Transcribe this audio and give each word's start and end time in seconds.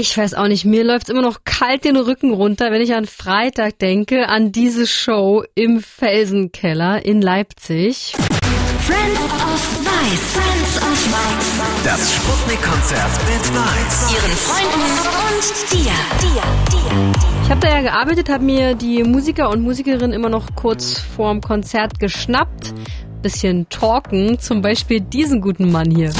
Ich 0.00 0.16
weiß 0.16 0.32
auch 0.32 0.48
nicht, 0.48 0.64
mir 0.64 0.82
läuft's 0.82 1.10
immer 1.10 1.20
noch 1.20 1.44
kalt 1.44 1.84
den 1.84 1.98
Rücken 1.98 2.32
runter, 2.32 2.72
wenn 2.72 2.80
ich 2.80 2.94
an 2.94 3.04
Freitag 3.04 3.78
denke, 3.80 4.30
an 4.30 4.50
diese 4.50 4.86
Show 4.86 5.44
im 5.54 5.82
Felsenkeller 5.82 7.04
in 7.04 7.20
Leipzig. 7.20 8.14
Friends 8.86 9.20
of 9.20 9.84
Weiß. 9.84 10.20
Friends 10.32 10.76
of 10.78 11.12
Weiß. 11.12 11.84
Das 11.84 12.14
Sputnik-Konzert 12.14 13.10
mit 13.28 13.54
Weiß. 13.54 14.12
Ihren 14.14 14.32
Freunden 14.38 14.86
und 15.28 15.44
dir. 15.70 15.92
Dir. 16.22 16.42
Dir. 16.72 17.12
Ich 17.44 17.50
habe 17.50 17.60
da 17.60 17.68
ja 17.68 17.82
gearbeitet, 17.82 18.30
habe 18.30 18.42
mir 18.42 18.74
die 18.74 19.04
Musiker 19.04 19.50
und 19.50 19.60
Musikerinnen 19.60 20.14
immer 20.14 20.30
noch 20.30 20.54
kurz 20.54 20.98
vorm 20.98 21.42
Konzert 21.42 22.00
geschnappt. 22.00 22.72
Bisschen 23.20 23.68
talken, 23.68 24.38
zum 24.38 24.62
Beispiel 24.62 25.02
diesen 25.02 25.42
guten 25.42 25.70
Mann 25.70 25.90
hier. 25.90 26.10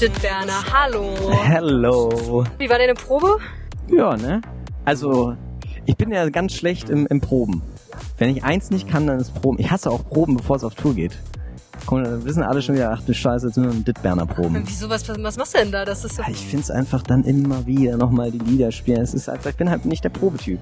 Philipp 0.00 0.14
Dittberner, 0.14 0.64
hallo. 0.72 1.14
Hello. 1.42 2.44
Wie 2.56 2.70
war 2.70 2.78
deine 2.78 2.94
Probe? 2.94 3.36
Ja, 3.86 4.16
ne? 4.16 4.40
Also, 4.86 5.36
ich 5.84 5.94
bin 5.94 6.10
ja 6.10 6.26
ganz 6.30 6.54
schlecht 6.54 6.88
im, 6.88 7.06
im 7.08 7.20
Proben. 7.20 7.60
Wenn 8.16 8.34
ich 8.34 8.42
eins 8.42 8.70
nicht 8.70 8.88
kann, 8.88 9.06
dann 9.06 9.18
ist 9.20 9.34
Proben. 9.34 9.58
Ich 9.58 9.70
hasse 9.70 9.90
auch 9.90 10.02
Proben, 10.08 10.38
bevor 10.38 10.56
es 10.56 10.64
auf 10.64 10.74
Tour 10.74 10.94
geht. 10.94 11.18
Guck, 11.84 12.02
dann 12.02 12.24
wissen 12.24 12.42
alle 12.42 12.62
schon 12.62 12.76
wieder, 12.76 12.90
ach 12.92 13.02
du 13.02 13.12
Scheiße, 13.12 13.48
jetzt 13.48 13.56
sind 13.56 13.64
wir 13.64 13.72
Dittberner 13.84 14.24
Proben. 14.24 14.62
Wieso, 14.66 14.88
was, 14.88 15.06
was 15.06 15.36
machst 15.36 15.52
du 15.54 15.58
denn 15.58 15.70
da? 15.70 15.84
Das 15.84 16.02
ist 16.02 16.16
so. 16.16 16.22
Ja, 16.22 16.28
Ich 16.30 16.46
find's 16.46 16.70
einfach 16.70 17.02
dann 17.02 17.24
immer 17.24 17.66
wieder 17.66 17.98
nochmal 17.98 18.30
die 18.30 18.38
Lieder 18.38 18.72
spielen. 18.72 19.02
Es 19.02 19.12
ist 19.12 19.28
einfach, 19.28 19.50
ich 19.50 19.56
bin 19.56 19.68
halt 19.68 19.84
nicht 19.84 20.02
der 20.02 20.08
Probetyp. 20.08 20.60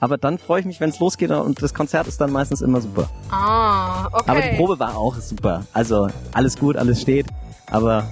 Aber 0.00 0.16
dann 0.16 0.38
freue 0.38 0.60
ich 0.60 0.66
mich, 0.66 0.80
wenn 0.80 0.88
es 0.88 0.98
losgeht 1.00 1.30
und 1.32 1.60
das 1.60 1.74
Konzert 1.74 2.06
ist 2.06 2.18
dann 2.18 2.32
meistens 2.32 2.62
immer 2.62 2.80
super. 2.80 3.10
Ah, 3.30 4.06
okay. 4.06 4.24
Aber 4.26 4.40
die 4.40 4.56
Probe 4.56 4.78
war 4.78 4.96
auch 4.96 5.16
super. 5.16 5.64
Also 5.74 6.08
alles 6.32 6.56
gut, 6.56 6.78
alles 6.78 7.02
steht, 7.02 7.26
aber 7.66 8.06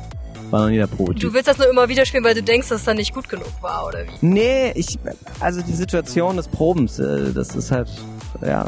war 0.51 0.63
noch 0.63 0.69
nie 0.69 0.77
der 0.77 0.87
Probetyp. 0.87 1.21
Du 1.21 1.33
willst 1.35 1.49
das 1.49 1.59
nur 1.59 1.69
immer 1.69 1.89
wieder 1.89 2.07
spielen, 2.07 2.25
weil 2.25 2.35
du 2.35 2.43
denkst, 2.43 2.69
dass 2.69 2.81
es 2.81 2.85
dann 2.85 2.97
nicht 2.97 3.15
gut 3.15 3.29
genug 3.29 3.53
war, 3.61 3.87
oder 3.87 4.05
wie? 4.05 4.27
Nee, 4.27 4.73
ich, 4.75 4.99
also 5.41 5.61
die 5.63 5.75
Situation 5.75 6.37
des 6.37 6.49
Probens, 6.49 6.99
äh, 6.99 7.33
das 7.33 7.55
ist 7.55 7.71
halt, 7.71 7.89
ja, 8.43 8.67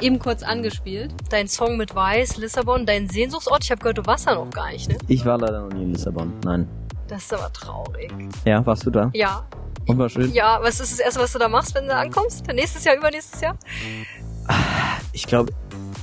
Eben 0.00 0.18
kurz 0.18 0.42
angespielt. 0.42 1.12
Dein 1.28 1.46
Song 1.46 1.76
mit 1.76 1.94
Weiß, 1.94 2.38
Lissabon, 2.38 2.86
dein 2.86 3.08
Sehnsuchtsort. 3.10 3.64
Ich 3.64 3.70
habe 3.70 3.80
gehört, 3.80 3.98
du 3.98 4.06
warst 4.06 4.26
da 4.26 4.34
noch 4.34 4.48
gar 4.48 4.70
nicht, 4.72 4.88
ne? 4.88 4.96
ich 5.08 5.26
war 5.26 5.36
leider 5.36 5.60
noch 5.60 5.72
nie 5.74 5.82
in 5.82 5.92
Lissabon. 5.92 6.32
Nein. 6.42 6.66
Das 7.06 7.24
ist 7.24 7.34
aber 7.34 7.52
traurig. 7.52 8.10
Ja, 8.46 8.64
warst 8.64 8.86
du 8.86 8.90
da? 8.90 9.10
Ja. 9.12 9.44
Und 9.86 9.98
war 9.98 10.08
schön? 10.08 10.32
Ja, 10.32 10.58
was 10.62 10.80
ist 10.80 10.92
das 10.92 11.00
Erste, 11.00 11.20
was 11.20 11.32
du 11.32 11.38
da 11.38 11.48
machst, 11.48 11.74
wenn 11.74 11.86
du 11.86 11.94
ankommst? 11.94 12.46
Nächstes 12.46 12.84
Jahr, 12.84 12.96
übernächstes 12.96 13.40
Jahr? 13.40 13.58
Ich 15.12 15.26
glaube, 15.26 15.52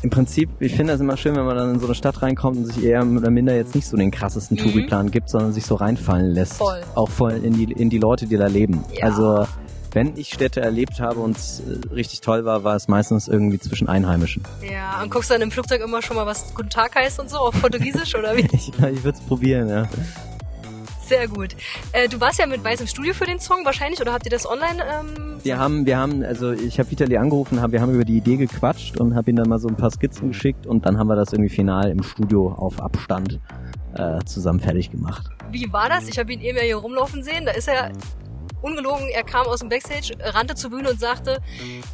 im 0.03 0.09
Prinzip, 0.09 0.49
ich 0.59 0.75
finde 0.75 0.93
das 0.93 1.01
immer 1.01 1.17
schön, 1.17 1.35
wenn 1.35 1.45
man 1.45 1.57
dann 1.57 1.73
in 1.75 1.79
so 1.79 1.85
eine 1.87 1.95
Stadt 1.95 2.21
reinkommt 2.21 2.57
und 2.57 2.65
sich 2.65 2.83
eher 2.83 3.01
oder 3.05 3.29
minder 3.29 3.55
jetzt 3.55 3.73
nicht 3.75 3.87
so 3.87 3.97
den 3.97 4.11
krassesten 4.11 4.57
Mhm. 4.57 4.61
Touriplan 4.61 5.11
gibt, 5.11 5.29
sondern 5.29 5.53
sich 5.53 5.65
so 5.65 5.75
reinfallen 5.75 6.31
lässt. 6.31 6.53
Voll. 6.53 6.81
Auch 6.95 7.09
voll 7.09 7.33
in 7.43 7.53
die, 7.53 7.71
in 7.71 7.89
die 7.89 7.97
Leute, 7.99 8.27
die 8.27 8.37
da 8.37 8.47
leben. 8.47 8.83
Ja. 8.93 9.05
Also, 9.05 9.47
wenn 9.93 10.15
ich 10.15 10.33
Städte 10.33 10.61
erlebt 10.61 10.99
habe 10.99 11.19
und 11.19 11.37
es 11.37 11.61
äh, 11.61 11.93
richtig 11.93 12.21
toll 12.21 12.45
war, 12.45 12.63
war 12.63 12.75
es 12.75 12.87
meistens 12.87 13.27
irgendwie 13.27 13.57
zwischen 13.59 13.87
Einheimischen. 13.87 14.43
Ja, 14.69 15.01
und 15.01 15.09
guckst 15.09 15.31
dann 15.31 15.41
im 15.41 15.49
Flugzeug 15.49 15.81
immer 15.81 16.01
schon 16.01 16.15
mal, 16.15 16.25
was 16.25 16.53
Guten 16.53 16.69
Tag 16.69 16.95
heißt 16.95 17.19
und 17.19 17.29
so, 17.29 17.37
auf 17.37 17.59
Portugiesisch 17.59 18.13
oder 18.15 18.35
wie? 18.37 18.41
Ich, 18.51 18.69
ich 18.69 19.03
würde 19.03 19.17
es 19.17 19.21
probieren, 19.21 19.69
ja. 19.69 19.87
Sehr 21.07 21.27
gut. 21.27 21.55
Äh, 21.93 22.09
du 22.09 22.19
warst 22.19 22.39
ja 22.39 22.45
mit 22.45 22.63
Weiß 22.63 22.81
im 22.81 22.87
Studio 22.87 23.13
für 23.13 23.25
den 23.25 23.39
Song 23.39 23.63
wahrscheinlich, 23.63 24.01
oder 24.01 24.11
habt 24.13 24.25
ihr 24.25 24.29
das 24.29 24.45
online? 24.49 24.83
Ähm, 24.83 25.37
Wir 25.43 25.57
haben, 25.57 25.85
wir 25.85 25.97
haben, 25.97 26.23
also 26.23 26.51
ich 26.51 26.79
habe 26.79 26.91
Vitali 26.91 27.15
angerufen, 27.17 27.61
hab, 27.61 27.71
wir 27.71 27.81
haben 27.81 27.93
über 27.93 28.03
die 28.03 28.17
Idee 28.17 28.35
gequatscht 28.35 28.99
und 28.99 29.15
habe 29.15 29.29
ihm 29.31 29.37
dann 29.37 29.47
mal 29.47 29.59
so 29.59 29.67
ein 29.69 29.75
paar 29.75 29.91
Skizzen 29.91 30.29
geschickt 30.29 30.67
und 30.67 30.85
dann 30.85 30.97
haben 30.97 31.07
wir 31.07 31.15
das 31.15 31.31
irgendwie 31.31 31.53
final 31.53 31.89
im 31.89 32.03
Studio 32.03 32.51
auf 32.51 32.81
Abstand 32.81 33.39
äh, 33.95 34.19
zusammen 34.25 34.59
fertig 34.59 34.91
gemacht. 34.91 35.27
wie 35.51 35.71
war 35.71 35.87
das? 35.89 36.07
Ich 36.09 36.19
habe 36.19 36.33
ihn 36.33 36.41
eben 36.41 36.57
ja 36.57 36.63
hier 36.63 36.75
rumlaufen 36.77 37.23
sehen. 37.23 37.45
Da 37.45 37.51
ist 37.51 37.67
er 37.69 37.91
ungelogen, 38.61 39.07
er 39.09 39.23
kam 39.23 39.45
aus 39.47 39.59
dem 39.59 39.69
Backstage, 39.69 40.13
rannte 40.19 40.55
zur 40.55 40.71
Bühne 40.71 40.89
und 40.91 40.99
sagte, 40.99 41.39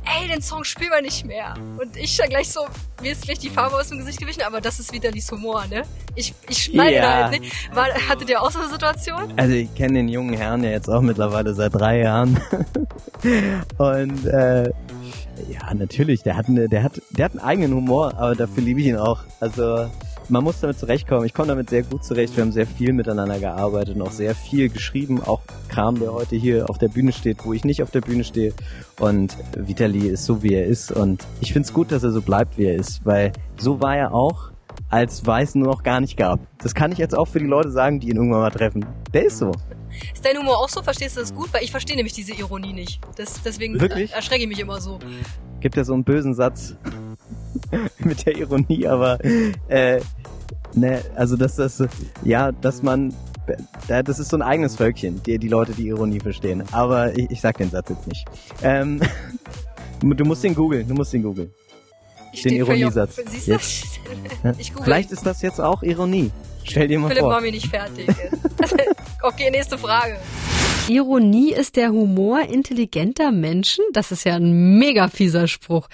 ey, 0.05 0.27
den 0.27 0.41
Song 0.41 0.63
spielen 0.63 0.91
wir 0.91 1.01
nicht 1.01 1.25
mehr. 1.25 1.53
Und 1.79 1.97
ich 1.97 2.15
dann 2.17 2.29
gleich 2.29 2.51
so, 2.51 2.61
mir 3.01 3.11
ist 3.11 3.23
gleich 3.23 3.39
die 3.39 3.49
Farbe 3.49 3.75
aus 3.75 3.89
dem 3.89 3.97
Gesicht 3.99 4.19
gewichen, 4.19 4.43
aber 4.43 4.61
das 4.61 4.79
ist 4.79 4.93
wieder 4.93 5.11
Lies 5.11 5.29
Humor, 5.31 5.65
ne? 5.69 5.83
Ich, 6.15 6.33
ich 6.49 6.63
schneide 6.65 6.95
Ja. 6.95 7.01
da 7.01 7.29
halt 7.29 7.41
nicht. 7.41 7.75
War, 7.75 7.87
hattet 8.07 8.29
ihr 8.29 8.41
auch 8.41 8.51
so 8.51 8.59
eine 8.59 8.69
Situation? 8.69 9.33
Also 9.35 9.53
ich 9.55 9.73
kenne 9.75 9.93
den 9.95 10.07
jungen 10.09 10.33
Herrn 10.35 10.63
ja 10.63 10.69
jetzt 10.71 10.89
auch 10.89 11.01
mittlerweile 11.01 11.53
seit 11.53 11.73
drei 11.73 11.99
Jahren. 11.99 12.39
und 13.77 14.25
äh, 14.25 14.69
ja, 15.49 15.73
natürlich, 15.73 16.23
der 16.23 16.37
hat, 16.37 16.47
eine, 16.47 16.69
der, 16.69 16.83
hat, 16.83 17.01
der 17.11 17.25
hat 17.25 17.31
einen 17.31 17.41
eigenen 17.41 17.73
Humor, 17.73 18.13
aber 18.17 18.35
dafür 18.35 18.63
liebe 18.63 18.79
ich 18.79 18.87
ihn 18.87 18.97
auch. 18.97 19.21
Also 19.39 19.89
man 20.29 20.43
muss 20.43 20.59
damit 20.59 20.79
zurechtkommen. 20.79 21.25
Ich 21.25 21.33
komme 21.33 21.49
damit 21.49 21.69
sehr 21.69 21.83
gut 21.83 22.03
zurecht. 22.03 22.35
Wir 22.35 22.43
haben 22.43 22.51
sehr 22.51 22.67
viel 22.67 22.93
miteinander 22.93 23.39
gearbeitet 23.39 23.95
und 23.95 24.01
auch 24.01 24.11
sehr 24.11 24.35
viel 24.35 24.69
geschrieben. 24.69 25.21
Auch 25.21 25.41
Kram, 25.69 25.99
der 25.99 26.13
heute 26.13 26.35
hier 26.35 26.69
auf 26.69 26.77
der 26.77 26.87
Bühne 26.87 27.11
steht, 27.11 27.45
wo 27.45 27.53
ich 27.53 27.63
nicht 27.63 27.83
auf 27.83 27.91
der 27.91 28.01
Bühne 28.01 28.23
stehe. 28.23 28.53
Und 28.99 29.37
Vitali 29.55 30.07
ist 30.07 30.25
so, 30.25 30.43
wie 30.43 30.53
er 30.53 30.65
ist. 30.65 30.91
Und 30.91 31.25
ich 31.41 31.53
finde 31.53 31.67
es 31.67 31.73
gut, 31.73 31.91
dass 31.91 32.03
er 32.03 32.11
so 32.11 32.21
bleibt, 32.21 32.57
wie 32.57 32.65
er 32.65 32.75
ist. 32.75 33.05
Weil 33.05 33.33
so 33.57 33.81
war 33.81 33.95
er 33.95 34.13
auch, 34.13 34.51
als 34.89 35.25
Weiß 35.25 35.55
nur 35.55 35.67
noch 35.67 35.83
gar 35.83 35.99
nicht 35.99 36.17
gab. 36.17 36.39
Das 36.59 36.75
kann 36.75 36.91
ich 36.91 36.97
jetzt 36.97 37.17
auch 37.17 37.27
für 37.27 37.39
die 37.39 37.45
Leute 37.45 37.71
sagen, 37.71 37.99
die 37.99 38.09
ihn 38.09 38.17
irgendwann 38.17 38.41
mal 38.41 38.51
treffen. 38.51 38.85
Der 39.13 39.25
ist 39.25 39.39
so. 39.39 39.51
Ist 40.13 40.25
dein 40.25 40.37
Humor 40.37 40.57
auch 40.57 40.69
so? 40.69 40.81
Verstehst 40.81 41.17
du 41.17 41.21
das 41.21 41.33
gut? 41.33 41.53
Weil 41.53 41.63
ich 41.63 41.71
verstehe 41.71 41.95
nämlich 41.95 42.13
diese 42.13 42.33
Ironie 42.33 42.73
nicht. 42.73 42.99
Das, 43.15 43.41
deswegen 43.43 43.79
Wirklich? 43.79 44.11
erschrecke 44.11 44.43
ich 44.43 44.49
mich 44.49 44.59
immer 44.59 44.81
so. 44.81 44.99
gibt 45.59 45.77
ja 45.77 45.83
so 45.83 45.93
einen 45.93 46.03
bösen 46.03 46.33
Satz 46.33 46.75
mit 47.99 48.25
der 48.25 48.37
Ironie, 48.37 48.87
aber 48.87 49.19
äh, 49.67 49.99
ne, 50.73 51.01
also 51.15 51.35
dass 51.35 51.55
das 51.55 51.83
ja, 52.23 52.51
dass 52.51 52.83
man 52.83 53.13
da- 53.87 54.03
das 54.03 54.19
ist 54.19 54.29
so 54.29 54.37
ein 54.37 54.41
eigenes 54.41 54.75
Völkchen, 54.75 55.21
die 55.23 55.37
die 55.37 55.47
Leute 55.49 55.73
die 55.73 55.87
Ironie 55.87 56.19
verstehen. 56.19 56.63
Aber 56.71 57.15
ich, 57.17 57.29
ich 57.31 57.41
sag 57.41 57.57
den 57.57 57.69
Satz 57.69 57.89
jetzt 57.89 58.07
nicht. 58.07 58.25
Ähm, 58.61 59.01
du 60.01 60.25
musst 60.25 60.43
den 60.43 60.55
googeln, 60.55 60.87
du 60.87 60.93
musst 60.93 61.13
den 61.13 61.23
googeln. 61.23 61.51
Den 62.43 62.55
Ironiesatz. 62.55 63.17
Google. 63.17 64.83
Vielleicht 64.83 65.11
ist 65.11 65.25
das 65.25 65.41
jetzt 65.43 65.61
auch 65.61 65.83
Ironie. 65.83 66.31
Stell 66.63 66.87
dir 66.87 66.97
mal 66.97 67.09
Philipp 67.09 67.23
war 67.23 67.33
vor. 67.33 67.41
mir 67.41 67.51
nicht 67.51 67.67
fertig. 67.67 68.07
okay, 69.21 69.51
nächste 69.51 69.77
Frage. 69.77 70.17
Ironie 70.89 71.53
ist 71.53 71.77
der 71.77 71.91
Humor 71.91 72.41
intelligenter 72.41 73.31
Menschen? 73.31 73.85
Das 73.93 74.11
ist 74.11 74.25
ja 74.25 74.35
ein 74.35 74.77
mega 74.77 75.07
fieser 75.07 75.47
Spruch. 75.47 75.87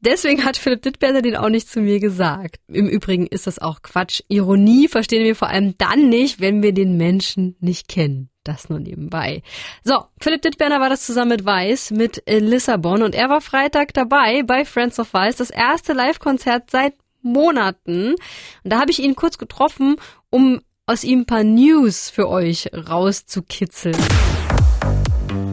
Deswegen 0.00 0.44
hat 0.44 0.56
Philipp 0.56 0.82
Dittberger 0.82 1.22
den 1.22 1.36
auch 1.36 1.48
nicht 1.48 1.68
zu 1.68 1.80
mir 1.80 2.00
gesagt. 2.00 2.56
Im 2.66 2.88
Übrigen 2.88 3.28
ist 3.28 3.46
das 3.46 3.60
auch 3.60 3.82
Quatsch. 3.82 4.20
Ironie 4.28 4.88
verstehen 4.88 5.22
wir 5.22 5.36
vor 5.36 5.48
allem 5.48 5.76
dann 5.78 6.08
nicht, 6.08 6.40
wenn 6.40 6.62
wir 6.62 6.72
den 6.72 6.96
Menschen 6.96 7.54
nicht 7.60 7.86
kennen. 7.86 8.30
Das 8.42 8.68
nur 8.68 8.80
nebenbei. 8.80 9.42
So, 9.84 10.06
Philipp 10.18 10.42
Dittberner 10.42 10.80
war 10.80 10.88
das 10.88 11.06
zusammen 11.06 11.30
mit 11.30 11.44
Weiß 11.44 11.92
mit 11.92 12.24
Lissabon 12.26 13.02
und 13.02 13.14
er 13.14 13.28
war 13.28 13.40
Freitag 13.40 13.94
dabei 13.94 14.42
bei 14.42 14.64
Friends 14.64 14.98
of 14.98 15.14
Weiß, 15.14 15.36
das 15.36 15.50
erste 15.50 15.92
Live-Konzert 15.92 16.68
seit 16.68 16.94
Monaten. 17.20 18.16
Und 18.64 18.72
da 18.72 18.80
habe 18.80 18.90
ich 18.90 18.98
ihn 18.98 19.14
kurz 19.14 19.38
getroffen, 19.38 19.96
um 20.30 20.60
aus 20.86 21.04
ihm 21.04 21.20
ein 21.20 21.26
paar 21.26 21.44
News 21.44 22.10
für 22.10 22.28
euch 22.28 22.68
rauszukitzeln. 22.74 23.96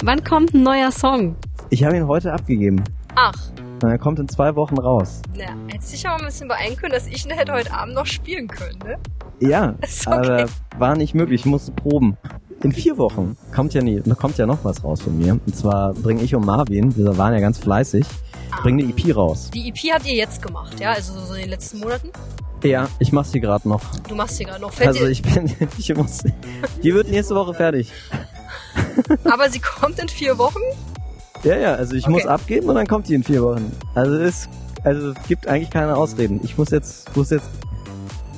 Wann 0.09 0.23
kommt 0.23 0.55
ein 0.55 0.63
neuer 0.63 0.91
Song? 0.91 1.35
Ich 1.69 1.83
habe 1.83 1.95
ihn 1.95 2.07
heute 2.07 2.33
abgegeben. 2.33 2.83
Ach, 3.13 3.31
Er 3.83 3.99
kommt 3.99 4.17
in 4.17 4.27
zwei 4.27 4.55
Wochen 4.55 4.79
raus. 4.79 5.21
na, 5.37 5.43
hätte 5.71 5.85
dich 5.87 6.07
aber 6.07 6.19
ein 6.19 6.25
bisschen 6.25 6.47
beeilen 6.47 6.75
können, 6.77 6.93
dass 6.93 7.05
ich 7.05 7.23
ihn 7.25 7.29
hätte 7.29 7.53
heute 7.53 7.71
Abend 7.71 7.93
noch 7.93 8.07
spielen 8.07 8.47
können, 8.47 8.79
ne? 8.79 8.97
Ja, 9.39 9.75
okay. 10.07 10.07
aber 10.07 10.45
war 10.79 10.95
nicht 10.95 11.13
möglich. 11.13 11.41
Ich 11.41 11.45
musste 11.45 11.73
proben. 11.73 12.17
In 12.63 12.71
vier 12.71 12.97
Wochen 12.97 13.37
kommt 13.53 13.75
ja 13.75 13.83
nie, 13.83 14.01
kommt 14.17 14.39
ja 14.39 14.47
noch 14.47 14.65
was 14.65 14.83
raus 14.83 14.99
von 14.99 15.15
mir. 15.15 15.33
Und 15.45 15.55
zwar 15.55 15.93
bringe 15.93 16.23
ich 16.23 16.33
und 16.33 16.43
Marvin, 16.43 16.97
wir 16.97 17.15
waren 17.15 17.35
ja 17.35 17.39
ganz 17.39 17.59
fleißig, 17.59 18.03
bringen 18.63 18.79
eine 18.79 18.89
EP 18.89 19.15
raus. 19.15 19.51
Die 19.53 19.69
EP 19.69 19.93
habt 19.93 20.07
ihr 20.07 20.15
jetzt 20.15 20.41
gemacht, 20.41 20.79
ja? 20.79 20.93
Also 20.93 21.19
so 21.19 21.35
in 21.35 21.41
den 21.41 21.49
letzten 21.51 21.81
Monaten? 21.81 22.09
Ja, 22.63 22.87
ich 22.97 23.11
mach's 23.11 23.31
hier 23.31 23.41
gerade 23.41 23.69
noch. 23.69 23.83
Du 24.07 24.15
machst 24.15 24.37
sie 24.37 24.45
gerade 24.45 24.59
noch. 24.59 24.71
Also 24.79 25.05
dir, 25.05 25.11
ich 25.11 25.21
bin, 25.21 25.53
ich 25.77 25.95
muss, 25.95 26.23
die 26.83 26.95
wird 26.95 27.11
nächste 27.11 27.35
Woche 27.35 27.53
fertig. 27.53 27.91
aber 29.31 29.49
sie 29.49 29.59
kommt 29.59 29.99
in 29.99 30.09
vier 30.09 30.37
Wochen? 30.37 30.59
Ja, 31.43 31.55
ja, 31.57 31.73
also 31.75 31.95
ich 31.95 32.03
Okay. 32.03 32.11
muss 32.11 32.25
abgeben 32.25 32.67
und 32.69 32.75
dann 32.75 32.87
kommt 32.87 33.07
die 33.07 33.13
in 33.15 33.23
vier 33.23 33.41
Wochen. 33.43 33.71
Also 33.95 34.15
es, 34.17 34.49
also 34.83 35.11
es 35.11 35.27
gibt 35.27 35.47
eigentlich 35.47 35.69
keine 35.69 35.95
Ausreden. 35.95 36.41
Ich 36.43 36.57
muss 36.57 36.69
jetzt, 36.71 37.15
muss 37.15 37.29
jetzt, 37.29 37.49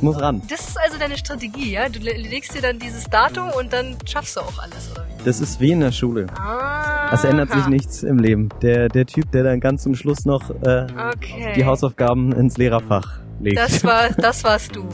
muss 0.02 0.19
ran. 0.22 0.42
Das 0.50 0.60
ist 0.68 0.80
also 0.80 0.98
deine 1.00 1.18
Strategie, 1.18 1.72
ja? 1.74 1.90
Du 1.90 2.00
le- 2.00 2.13
legst 2.18 2.56
dir 2.56 2.62
dann 2.62 2.78
dieses 2.80 3.06
Datum 3.06 3.50
und 3.58 3.72
dann 3.74 3.96
schaffst 4.06 4.36
du 4.36 4.42
auch 4.42 4.60
alles, 4.60 4.92
oder 4.92 5.06
wie? 5.08 5.24
Das 5.25 5.40
ist 5.40 5.60
wie 5.60 5.72
in 5.72 5.80
der 5.81 5.92
Schule. 5.92 6.28
Ah. 6.40 7.10
Es 7.13 7.24
ändert 7.24 7.52
sich 7.52 7.68
nichts 7.68 8.02
im 8.04 8.18
Leben. 8.19 8.50
Der, 8.62 8.88
der 8.88 9.06
Typ, 9.06 9.31
der 9.31 9.44
dann 9.44 9.60
ganz 9.60 9.84
zum 9.84 9.94
Schluss 9.96 10.25
noch 10.25 10.50
äh, 10.63 10.88
Okay. 11.16 11.54
die 11.56 11.66
Hausaufgaben 11.66 12.31
ins 12.31 12.58
Lehrerfach 12.58 13.19
legt. 13.40 13.58
das 13.60 13.84
war, 13.84 14.10
das 14.18 14.44
warst 14.44 14.75
du. 14.75 14.88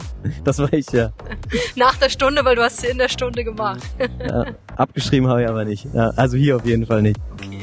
Das 0.44 0.58
war 0.58 0.70
ich 0.72 0.90
ja. 0.92 1.12
Nach 1.76 1.96
der 1.96 2.08
Stunde, 2.10 2.44
weil 2.44 2.56
du 2.56 2.62
hast 2.62 2.80
sie 2.82 2.88
in 2.88 2.98
der 2.98 3.08
Stunde 3.08 3.44
gemacht. 3.44 3.80
Ja, 4.26 4.44
abgeschrieben 4.78 5.28
habe 5.28 5.42
ich 5.42 5.48
aber 5.48 5.64
nicht. 5.64 5.86
Ja, 5.92 6.10
also 6.16 6.36
hier 6.36 6.56
auf 6.56 6.64
jeden 6.64 6.86
Fall 6.86 7.02
nicht. 7.02 7.18
Okay. 7.32 7.60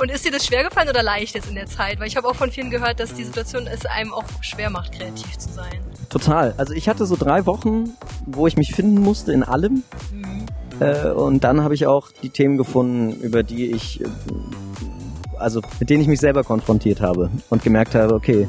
Und 0.00 0.10
ist 0.10 0.24
dir 0.24 0.32
das 0.32 0.46
schwer 0.46 0.64
gefallen 0.64 0.88
oder 0.88 1.02
leicht 1.02 1.34
jetzt 1.34 1.48
in 1.48 1.54
der 1.54 1.66
Zeit? 1.66 1.98
Weil 1.98 2.06
ich 2.06 2.16
habe 2.16 2.28
auch 2.28 2.36
von 2.36 2.50
vielen 2.50 2.70
gehört, 2.70 3.00
dass 3.00 3.14
die 3.14 3.24
Situation 3.24 3.66
es 3.66 3.86
einem 3.86 4.12
auch 4.12 4.24
schwer 4.40 4.70
macht, 4.70 4.92
kreativ 4.92 5.38
zu 5.38 5.50
sein. 5.50 5.80
Total. 6.08 6.54
Also 6.56 6.74
ich 6.74 6.88
hatte 6.88 7.06
so 7.06 7.16
drei 7.16 7.46
Wochen, 7.46 7.90
wo 8.26 8.46
ich 8.46 8.56
mich 8.56 8.74
finden 8.74 9.00
musste 9.00 9.32
in 9.32 9.42
allem. 9.42 9.82
Mhm. 10.12 10.46
Äh, 10.80 11.10
und 11.10 11.42
dann 11.44 11.62
habe 11.62 11.74
ich 11.74 11.86
auch 11.86 12.10
die 12.22 12.30
Themen 12.30 12.56
gefunden, 12.56 13.20
über 13.20 13.42
die 13.42 13.72
ich, 13.72 14.02
also 15.38 15.60
mit 15.80 15.90
denen 15.90 16.02
ich 16.02 16.08
mich 16.08 16.20
selber 16.20 16.44
konfrontiert 16.44 17.00
habe 17.00 17.30
und 17.50 17.62
gemerkt 17.62 17.94
habe, 17.94 18.14
okay, 18.14 18.46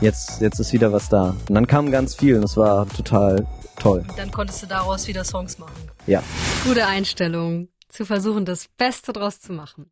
jetzt, 0.00 0.40
jetzt 0.40 0.58
ist 0.58 0.72
wieder 0.72 0.92
was 0.92 1.08
da. 1.08 1.36
Und 1.48 1.54
dann 1.54 1.66
kam 1.66 1.90
ganz 1.90 2.14
viel 2.14 2.36
und 2.36 2.44
es 2.44 2.56
war 2.56 2.88
total 2.88 3.46
toll. 3.78 4.04
Dann 4.16 4.30
konntest 4.30 4.62
du 4.62 4.66
daraus 4.66 5.06
wieder 5.06 5.24
Songs 5.24 5.58
machen. 5.58 5.90
Ja. 6.06 6.22
Gute 6.64 6.86
Einstellung, 6.86 7.68
zu 7.88 8.04
versuchen, 8.04 8.44
das 8.44 8.68
Beste 8.76 9.12
draus 9.12 9.40
zu 9.40 9.52
machen. 9.52 9.86